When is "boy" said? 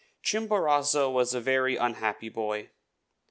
2.29-2.71